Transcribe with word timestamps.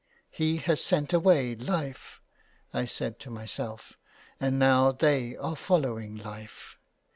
*' 0.15 0.29
He 0.31 0.57
has 0.57 0.81
sent 0.83 1.13
away 1.13 1.53
Life," 1.55 2.21
I 2.73 2.85
said 2.85 3.19
to 3.19 3.29
myself," 3.29 3.99
and 4.39 4.57
now 4.57 4.91
they 4.91 5.35
are 5.37 5.55
following 5.55 6.15
Life. 6.17 6.79